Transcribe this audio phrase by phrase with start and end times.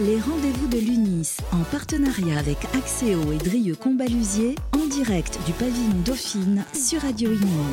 [0.00, 6.00] les rendez-vous de l'UNIS, en partenariat avec Axéo et Drieux Combalusier, en direct du pavillon
[6.06, 7.64] Dauphine sur Radio Imo.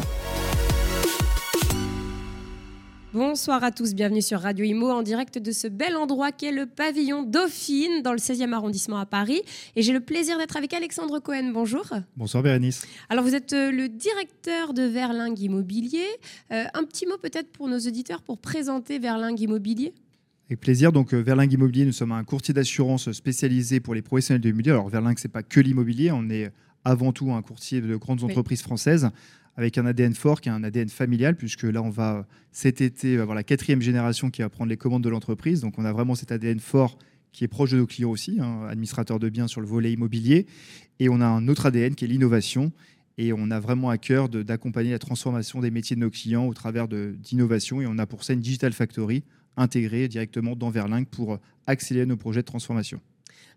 [3.14, 6.66] Bonsoir à tous, bienvenue sur Radio Imo en direct de ce bel endroit qu'est le
[6.66, 9.42] pavillon Dauphine dans le 16e arrondissement à Paris.
[9.78, 11.52] Et j'ai le plaisir d'être avec Alexandre Cohen.
[11.54, 11.86] Bonjour.
[12.18, 12.86] Bonsoir Bérénice.
[13.08, 16.06] Alors vous êtes euh, le directeur de Verlingue Immobilier.
[16.52, 19.94] Euh, un petit mot peut-être pour nos auditeurs pour présenter Verlingue Immobilier?
[20.50, 20.92] Avec plaisir.
[20.92, 24.72] Donc, euh, Verlingue Immobilier, nous sommes un courtier d'assurance spécialisé pour les professionnels de l'immobilier.
[24.72, 26.52] Alors, Verlingue, ce n'est pas que l'immobilier, on est
[26.86, 29.10] avant tout un courtier de grandes entreprises françaises
[29.58, 33.18] avec un ADN fort qui est un ADN familial, puisque là, on va cet été
[33.18, 35.62] avoir la quatrième génération qui va prendre les commandes de l'entreprise.
[35.62, 36.98] Donc, on a vraiment cet ADN fort
[37.34, 40.46] qui est proche de nos clients aussi, hein, administrateur de biens sur le volet immobilier.
[41.00, 42.72] Et on a un autre ADN qui est l'innovation.
[43.18, 46.54] Et on a vraiment à cœur d'accompagner la transformation des métiers de nos clients au
[46.54, 47.82] travers d'innovation.
[47.82, 49.24] Et on a pour ça une Digital Factory
[49.58, 53.02] intégrée directement dans Verlingue pour accélérer nos projets de transformation.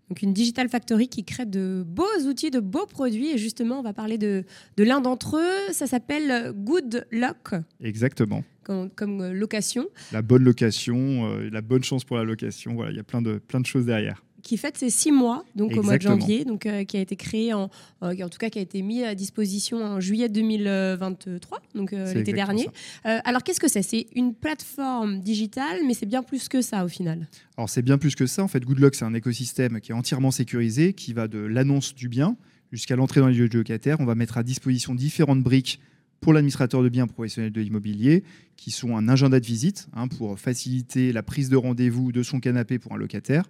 [0.09, 3.29] Donc une Digital Factory qui crée de beaux outils, de beaux produits.
[3.29, 4.43] Et justement, on va parler de,
[4.75, 5.71] de l'un d'entre eux.
[5.71, 7.53] Ça s'appelle Good Lock.
[7.79, 8.43] Exactement.
[8.63, 9.87] Comme, comme, euh, location.
[10.11, 12.73] La bonne location, euh, la bonne chance pour la location.
[12.73, 15.45] Voilà, il y a plein de, plein de choses derrière qui fête ses six mois,
[15.55, 17.69] donc au mois de janvier, donc euh, qui a été créé en,
[18.01, 22.67] en tout cas qui a été mis à disposition en juillet 2023, donc l'été dernier.
[23.03, 23.81] alors qu'est-ce que c'est?
[23.81, 27.27] C'est une plateforme digitale, mais c'est bien plus que ça au final.
[27.57, 28.43] Alors c'est bien plus que ça.
[28.43, 32.09] En fait, Goodluck, c'est un écosystème qui est entièrement sécurisé, qui va de l'annonce du
[32.09, 32.37] bien
[32.71, 33.99] jusqu'à l'entrée dans les lieux de locataires.
[33.99, 35.79] On va mettre à disposition différentes briques
[36.21, 38.23] pour l'administrateur de biens professionnel de l'immobilier,
[38.55, 42.39] qui sont un agenda de visite hein, pour faciliter la prise de rendez-vous de son
[42.39, 43.45] canapé pour un locataire.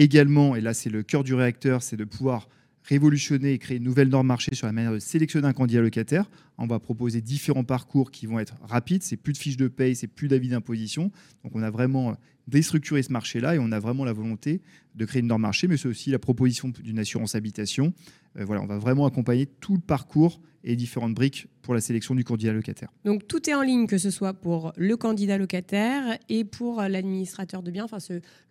[0.00, 2.48] Également, et là c'est le cœur du réacteur, c'est de pouvoir
[2.84, 6.24] révolutionner et créer une nouvelle norme marché sur la manière de sélectionner un candidat locataire.
[6.60, 9.02] On va proposer différents parcours qui vont être rapides.
[9.02, 11.10] C'est plus de fiches de paye, c'est plus d'avis d'imposition.
[11.42, 14.60] Donc on a vraiment déstructuré ce marché-là et on a vraiment la volonté
[14.94, 17.94] de créer une norme marché, mais c'est aussi la proposition d'une assurance habitation.
[18.38, 22.14] Euh, voilà, on va vraiment accompagner tout le parcours et différentes briques pour la sélection
[22.14, 22.90] du candidat locataire.
[23.04, 27.62] Donc tout est en ligne, que ce soit pour le candidat locataire et pour l'administrateur
[27.62, 27.98] de biens, enfin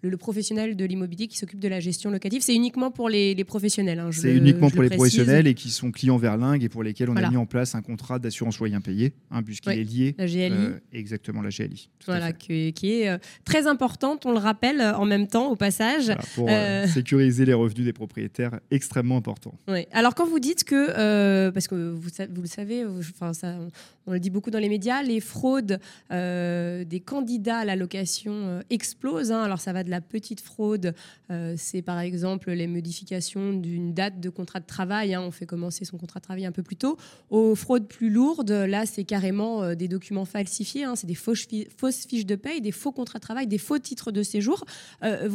[0.01, 2.41] le, professionnel de l'immobilier qui s'occupe de la gestion locative.
[2.41, 3.99] C'est uniquement pour les, professionnels.
[3.99, 7.15] Hein, c'est uniquement pour les professionnels et qui sont clients Verlingue et pour lesquels on
[7.15, 10.15] a mis en place un contrat d'assurance loyer impayé, hein, puisqu'il est lié.
[10.17, 10.51] La GLI.
[10.51, 11.89] Euh, exactement, la GLI.
[12.05, 16.11] Voilà, qui, est euh, très importante, on le rappelle euh, en même temps au passage.
[16.35, 16.49] pour
[16.87, 19.53] sécuriser les revenus des propriétaires, extrêmement important.
[19.67, 19.85] Oui.
[19.91, 23.55] Alors quand vous dites que, parce que vous, vous le savez, enfin, ça,
[24.09, 25.79] on le dit beaucoup dans les médias, les fraudes
[26.11, 29.31] euh, des candidats à la location euh, explosent.
[29.31, 29.43] Hein.
[29.43, 30.95] Alors ça va de la petite fraude,
[31.29, 35.21] euh, c'est par exemple les modifications d'une date de contrat de travail, hein.
[35.21, 36.97] on fait commencer son contrat de travail un peu plus tôt,
[37.29, 40.95] aux fraudes plus lourdes, là c'est carrément des documents falsifiés, hein.
[40.95, 41.47] c'est des fausses,
[42.07, 44.65] fiches de paye, des faux contrats de travail, des faux titres de séjour.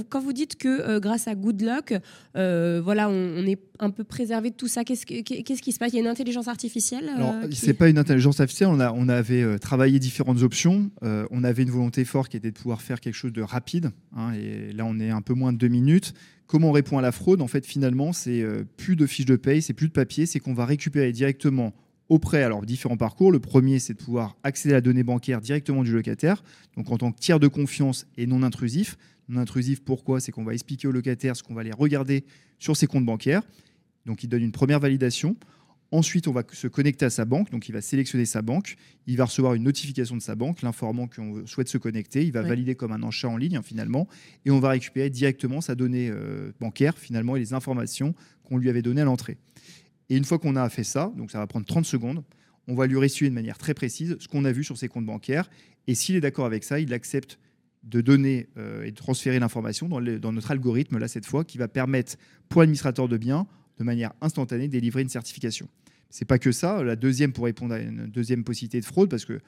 [0.08, 1.94] quand vous dites que grâce à Good Luck,
[2.34, 5.92] voilà, on, est un peu préservé de tout ça, qu'est-ce, qu'est-ce qui se passe?
[5.92, 9.58] Il y a une intelligence artificielle Alors, c'est pas une intelligence artificielle on, avait euh,
[9.58, 10.90] travaillé différentes options.
[11.02, 13.90] Euh, on avait une volonté forte qui était de pouvoir faire quelque chose de rapide.
[14.16, 16.14] Hein, et là, on est un peu moins de deux minutes.
[16.46, 17.40] Comment on répond à la fraude?
[17.40, 20.40] En fait, finalement, c'est euh, plus de fiches de paye, c'est plus de papier, c'est
[20.40, 21.72] qu'on va récupérer directement
[22.08, 23.32] auprès, alors différents parcours.
[23.32, 26.42] Le premier, c'est de pouvoir accéder à la donnée bancaire directement du locataire,
[26.76, 28.96] donc en tant que tiers de confiance et non intrusif.
[29.28, 30.20] Non intrusif, pourquoi?
[30.20, 32.24] C'est qu'on va expliquer au locataire ce qu'on va aller regarder
[32.58, 33.42] sur ses comptes bancaires.
[34.06, 35.36] Donc, il donne une première validation.
[35.90, 37.50] Ensuite, on va se connecter à sa banque.
[37.50, 38.76] Donc, il va sélectionner sa banque.
[39.06, 42.24] Il va recevoir une notification de sa banque, l'informant qu'on souhaite se connecter.
[42.24, 44.08] Il va valider comme un achat en ligne, hein, finalement.
[44.44, 48.68] Et on va récupérer directement sa donnée euh, bancaire, finalement, et les informations qu'on lui
[48.68, 49.38] avait données à l'entrée.
[50.10, 52.22] Et une fois qu'on a fait ça, donc ça va prendre 30 secondes,
[52.68, 55.06] on va lui restituer de manière très précise ce qu'on a vu sur ses comptes
[55.06, 55.48] bancaires.
[55.86, 57.38] Et s'il est d'accord avec ça, il accepte
[57.82, 61.58] de donner euh, et de transférer l'information dans, dans, notre algorithme, là, cette fois, qui
[61.58, 62.16] va permettre
[62.48, 63.46] pour l'administrateur de biens,
[63.78, 65.68] de manière instantanée, de délivrer une certification.
[66.08, 66.82] C'est pas que ça.
[66.82, 69.40] La deuxième, pour répondre à une deuxième possibilité de fraude, parce que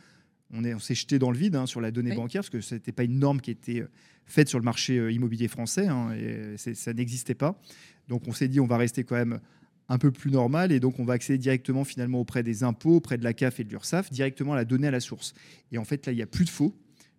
[0.53, 2.75] on s'est on jeté dans le vide hein, sur la donnée bancaire, parce que ce
[2.75, 3.88] n'était pas une norme qui était euh,
[4.27, 7.61] faite sur le marché euh, immobilier français, hein, et ça n'existait pas.
[8.08, 9.41] Donc on s'est dit, on va rester quand même
[9.88, 13.19] un peu plus normal, et donc on va accéder directement finalement auprès des impôts, auprès
[13.19, 15.35] de la CAF et de l'URSSAF, directement à la donnée à la source.
[15.73, 16.75] Et en fait, là, il n'y a plus de faux.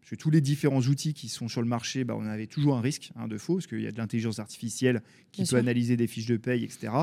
[0.07, 2.77] Parce que tous les différents outils qui sont sur le marché, bah, on avait toujours
[2.77, 5.01] un risque hein, de faux, parce qu'il y a de l'intelligence artificielle
[5.33, 6.93] qui peut analyser des fiches de paye, etc.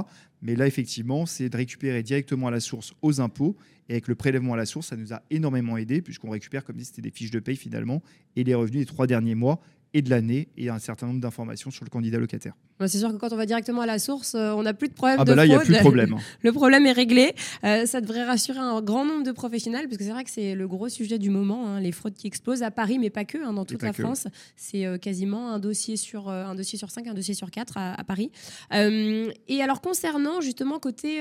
[0.40, 3.58] Mais là, effectivement, c'est de récupérer directement à la source aux impôts.
[3.90, 6.78] Et avec le prélèvement à la source, ça nous a énormément aidé, puisqu'on récupère, comme
[6.78, 8.02] si c'était des fiches de paye finalement,
[8.36, 9.60] et les revenus des trois derniers mois
[9.94, 12.54] et de l'année et un certain nombre d'informations sur le candidat locataire.
[12.80, 14.94] C'est sûr que quand on va directement à la source, euh, on n'a plus de
[14.94, 16.16] problème ah de bah là, il n'y a plus de problème.
[16.42, 17.32] le problème est réglé.
[17.62, 20.56] Euh, ça devrait rassurer un grand nombre de professionnels, parce que c'est vrai que c'est
[20.56, 23.38] le gros sujet du moment, hein, les fraudes qui explosent à Paris, mais pas que,
[23.38, 24.26] hein, dans toute la France.
[24.56, 28.02] C'est euh, quasiment un dossier, sur, un dossier sur cinq, un dossier sur quatre à,
[28.04, 28.32] Paris.
[28.72, 31.20] et alors, concernant justement côté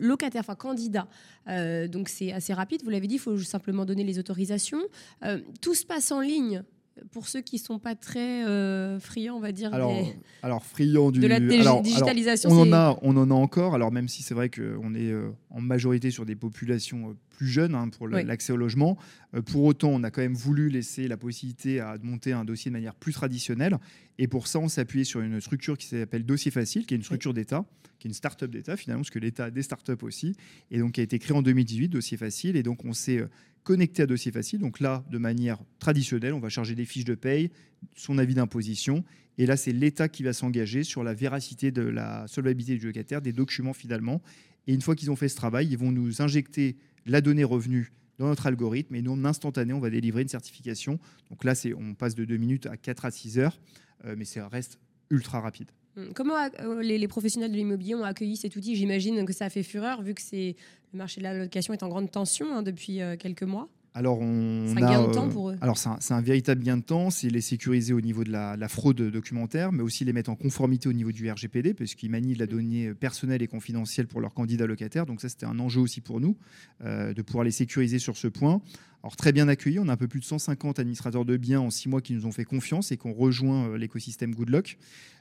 [0.00, 1.08] locataire, enfin candidat,
[1.88, 4.80] donc c'est assez rapide, vous l'avez dit, il faut simplement donner les autorisations.
[5.60, 6.62] tout se passe en ligne
[7.12, 9.92] pour ceux qui ne sont pas très euh, friands, on va dire, alors,
[10.42, 11.20] alors friands du...
[11.20, 11.40] de la
[11.80, 12.50] digitalisation.
[12.50, 15.30] on, en a, on en a encore, alors même si c'est vrai qu'on est euh,
[15.50, 18.98] en majorité sur des populations euh, plus jeunes hein, pour l'accès au logement,
[19.46, 22.74] pour autant, on a quand même voulu laisser la possibilité à monter un dossier de
[22.74, 23.78] manière plus traditionnelle.
[24.18, 26.98] Et pour ça, on s'est appuyé sur une structure qui s'appelle Dossier Facile, qui est
[26.98, 27.64] une structure d'État,
[27.98, 30.36] qui est une start-up d'État finalement, parce que l'État a des start-up aussi,
[30.70, 32.56] et donc qui a été créée en 2018, Dossier Facile.
[32.56, 33.24] Et donc on s'est
[33.62, 34.58] connecté à Dossier Facile.
[34.58, 37.50] Donc là, de manière traditionnelle, on va charger des fiches de paye,
[37.96, 39.02] son avis d'imposition.
[39.38, 43.22] Et là, c'est l'État qui va s'engager sur la véracité de la solvabilité du locataire,
[43.22, 44.20] des documents finalement.
[44.66, 46.76] Et une fois qu'ils ont fait ce travail, ils vont nous injecter
[47.10, 48.94] la donnée revenu dans notre algorithme.
[48.94, 50.98] Et nous, en instantané, on va délivrer une certification.
[51.30, 53.58] Donc là, on passe de 2 minutes à 4 à 6 heures.
[54.04, 54.78] Euh, mais ça reste
[55.10, 55.70] ultra rapide.
[55.96, 58.76] Hum, comment euh, les, professionnels de l'immobilier ont accueilli cet outil?
[58.76, 60.54] J'imagine que ça a fait fureur vu que le
[60.92, 63.68] marché de la location est en grande tension hein, depuis euh, quelques mois.
[63.94, 65.56] Alors, on c'est un gain de temps pour eux.
[65.60, 67.10] Alors, c'est un, véritable gain de temps.
[67.10, 70.88] C'est les sécuriser au niveau de la, fraude documentaire, mais aussi les mettre en conformité
[70.88, 74.34] au niveau du RGPD, parce qu'ils manient de la donnée personnelle et confidentielle pour leurs
[74.34, 75.06] candidats locataires.
[75.06, 76.36] Donc, ça, c'était un enjeu aussi pour nous,
[76.80, 78.60] de pouvoir les sécuriser sur ce point.
[79.02, 81.70] Alors très bien accueilli, on a un peu plus de 150 administrateurs de biens en
[81.70, 84.76] six mois qui nous ont fait confiance et qui ont rejoint euh, l'écosystème Goodlock.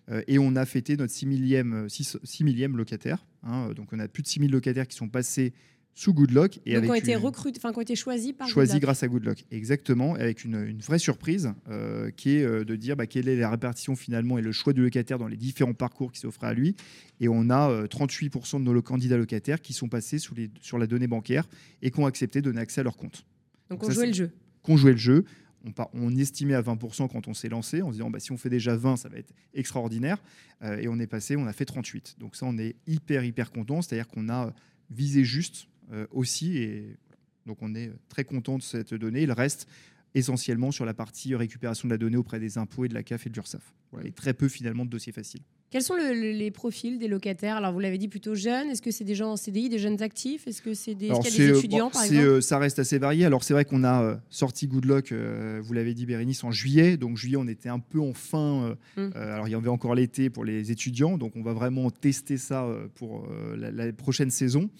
[0.09, 3.25] Euh, et on a fêté notre 6 millième, 6, millième locataire.
[3.43, 3.71] Hein.
[3.73, 5.53] donc on a plus de 6000 locataires qui sont passés
[5.99, 6.59] sous Goodlock.
[6.65, 9.43] Et Donc, ont été recrutés, enfin, qui ont été choisis par Choisis grâce à Goodlock,
[9.51, 13.97] exactement, avec une, vraie surprise euh, qui est de dire bah, quelle est la répartition
[13.97, 16.77] finalement et le choix du locataire dans les différents parcours qui s'offraient à lui.
[17.19, 20.87] Et on a 38% de nos candidats locataires qui sont passés sous les, sur la
[20.87, 21.49] donnée bancaire
[21.81, 23.25] et qui ont accepté de donner accès à leur compte.
[23.69, 24.31] Donc, on jouait le jeu.
[24.63, 25.25] Qu'on jouait le jeu.
[25.65, 28.37] On, on, estimait à 20% quand on s'est lancé, en se disant bah, si on
[28.37, 30.17] fait déjà 20, ça va être extraordinaire.
[30.61, 32.15] Euh, et on est passé, on a fait 38.
[32.19, 33.81] Donc ça, on est hyper, hyper content.
[33.81, 34.53] C'est-à-dire qu'on a
[34.89, 35.78] visé juste euh,
[36.11, 36.57] aussi.
[36.57, 36.97] Et
[37.45, 39.23] donc on est très content de cette donnée.
[39.23, 39.67] Il reste
[40.15, 43.27] essentiellement sur la partie récupération de la donnée auprès des impôts et de la CAF
[43.27, 43.73] et de l'URSSAF.
[43.91, 45.41] Voilà, et très peu finalement de dossiers faciles.
[45.71, 47.57] Quels sont les profils des locataires?
[47.57, 48.71] Alors, vous l'avez dit plutôt jeunes.
[48.71, 50.47] Est-ce que c'est des gens en CDI, des jeunes actifs?
[50.47, 52.25] Est-ce que c'est des, des, étudiants, par exemple?
[52.25, 53.23] euh, Ça reste assez varié.
[53.25, 56.49] Alors, c'est vrai qu'on a euh, sorti Good Luck, euh, vous l'avez dit, Bérénice, en
[56.49, 56.97] juillet.
[56.97, 58.75] Donc, juillet, on était un peu en fin.
[58.97, 59.11] Hum.
[59.13, 61.19] alors, il y avait encore l'été pour les étudiants.
[61.19, 64.71] Donc, on va vraiment tester ça pour la, prochaine saison.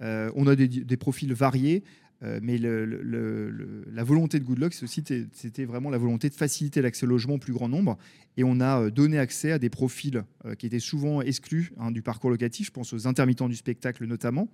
[0.00, 1.82] On a des, profils variés.
[2.24, 7.34] Euh, mais la volonté de Goodluck, c'était vraiment la volonté de faciliter l'accès au logement
[7.34, 7.98] au plus grand nombre.
[8.36, 11.90] Et on a euh, donné accès à des profils euh, qui étaient souvent exclus hein,
[11.90, 12.66] du parcours locatif.
[12.66, 14.48] Je pense aux intermittents du spectacle notamment.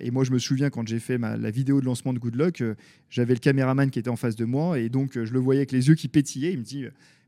[0.00, 2.62] et moi, je me souviens quand j'ai fait la vidéo de lancement de Goodluck,
[3.10, 4.78] j'avais le caméraman qui était en face de moi.
[4.78, 6.52] Et donc, je le voyais avec les yeux qui pétillaient.
[6.52, 6.86] Il me dit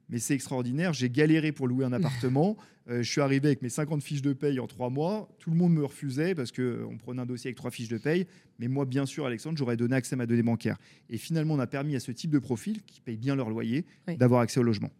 [0.08, 0.93] mais c'est extraordinaire.
[0.93, 2.56] J'ai galéré pour louer un appartement.
[2.90, 5.28] Euh, je suis arrivé avec mes 50 fiches de paye en trois mois.
[5.38, 7.99] Tout le monde me refusait parce qu'on euh, prenait un dossier avec trois fiches de
[7.99, 8.26] paye.
[8.58, 10.78] Mais moi, bien sûr, Alexandre, j'aurais donné accès à ma donnée bancaire.
[11.10, 13.84] Et finalement, on a permis à ce type de profil, qui paye bien leur loyer,
[14.16, 14.90] d'avoir accès au logement.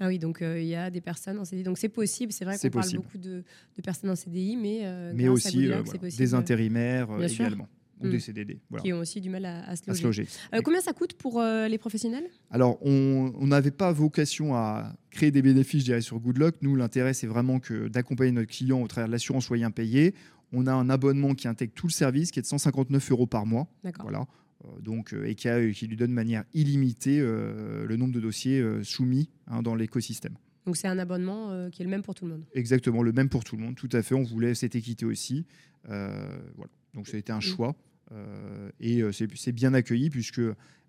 [0.00, 1.62] Ah oui, donc euh, il y a des personnes en CDI.
[1.62, 3.44] Donc c'est possible, c'est vrai qu'on parle beaucoup de,
[3.84, 5.70] personnes en CDI, mais, mais aussi
[6.18, 7.68] des intérimaires également
[8.00, 8.20] ou des mm.
[8.20, 8.60] CDD.
[8.82, 10.26] Qui ont aussi du mal à, se loger.
[10.52, 12.28] Euh, combien ça coûte pour euh, les professionnels?
[12.50, 16.56] Alors, on n'avait pas vocation à créer des bénéfices, je dirais, sur Goodluck.
[16.62, 20.14] Nous, l'intérêt, c'est vraiment que d'accompagner notre client au travers de l'assurance loyer impayé.
[20.52, 23.46] On a un abonnement qui intègre tout le service, qui est de 159 euros par
[23.46, 23.68] mois.
[24.00, 24.26] Voilà.
[24.64, 29.28] Euh, donc, et qui, qui, lui donne de manière illimitée le nombre de dossiers soumis
[29.46, 30.34] hein, dans l'écosystème.
[30.66, 32.44] Donc c'est un abonnement qui est le même pour tout le monde.
[32.54, 34.14] Exactement, le même pour tout le monde, tout à fait.
[34.14, 35.44] On voulait cette équité aussi.
[35.86, 36.70] voilà.
[36.94, 37.74] Donc ça a été un choix.
[38.12, 40.40] Euh, et euh, c'est bien accueilli puisque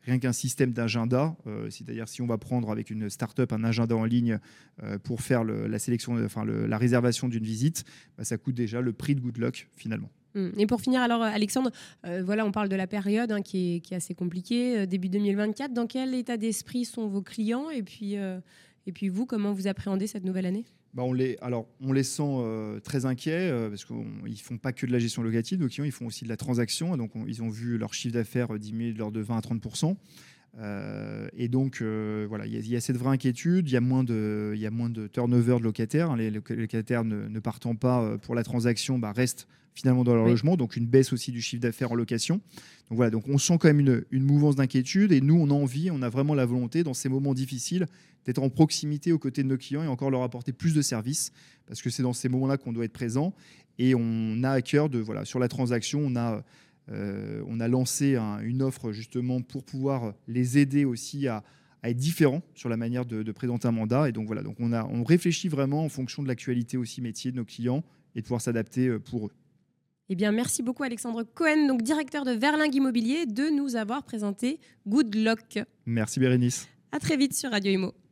[0.04, 3.96] rien qu'un système d'agenda, euh, c'est-à-dire si on va prendre avec une start-up un agenda
[3.96, 4.40] en ligne
[5.04, 7.86] pour faire la sélection, enfin la réservation d'une visite,
[8.18, 10.10] bah, ça coûte déjà le prix de Good Luck finalement.
[10.36, 10.52] Hum.
[10.58, 11.72] Et pour finir, alors Alexandre,
[12.24, 15.74] voilà, on parle de la période hein, qui, est, qui, est, assez compliquée, début 2024.
[15.74, 17.70] Dans quel état d'esprit sont vos clients?
[17.70, 20.66] Et puis, et puis vous, comment vous appréhendez cette nouvelle année?
[20.96, 24.94] Bah, on, les, sent euh, très inquiets euh, parce qu'ils ne font pas que de
[24.94, 26.96] la gestion locative, donc ils font aussi de la transaction.
[26.96, 29.62] Donc, ils ont vu leur chiffre d'affaires diminuer de l'ordre de 20 à 30
[30.60, 33.70] Euh, et donc, euh, voilà, il y, a cette vraie inquiétude.
[33.70, 36.12] Il y a moins de, il y a moins de turnover de locataires.
[36.12, 36.18] Hein.
[36.18, 40.56] Les, locataires ne, partant pas euh, pour la transaction bah, restent finalement dans leur logement.
[40.56, 42.36] Donc, une baisse aussi du chiffre d'affaires en location.
[42.90, 45.12] Donc, voilà, donc on sent quand même une, une mouvance d'inquiétude.
[45.12, 47.88] Et nous, on a envie, on a vraiment la volonté, dans ces moments difficiles,
[48.26, 51.32] d'être en proximité aux côtés de nos clients et encore leur apporter plus de services.
[51.68, 53.34] Parce que c'est dans ces moments-là qu'on doit être présent.
[53.78, 56.44] Et on a à cœur de, voilà, sur la transaction, on a
[56.92, 61.44] euh, on a lancé une offre justement pour pouvoir les aider aussi à,
[61.84, 64.10] être différents sur la manière de, présenter un mandat.
[64.10, 67.32] Et donc voilà, donc on, a, on réfléchit vraiment en fonction de l'actualité aussi métier
[67.32, 67.84] de nos clients
[68.16, 69.32] et de pouvoir s'adapter euh, pour eux.
[70.10, 74.60] Eh bien, merci beaucoup Alexandre Cohen, donc directeur de Verlingue Immobilier, de nous avoir présenté
[74.88, 75.60] Good Luck.
[75.86, 76.68] Merci Bérénice.
[76.92, 78.05] À très vite sur Radio Imo.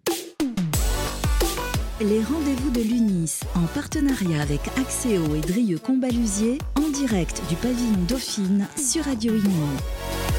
[2.01, 8.03] Les rendez-vous de l'UNIS, en partenariat avec Axéo et Drieux Combalusier, en direct du pavillon
[8.07, 10.32] Dauphine sur Radio Imo.